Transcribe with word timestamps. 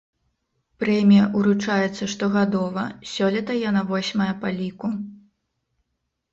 Прэмія 0.83 1.25
ўручаецца 1.41 2.09
штогадова, 2.15 2.87
сёлета 3.13 3.61
яна 3.69 3.81
восьмая 3.95 4.31
па 4.43 4.49
ліку. 4.59 4.87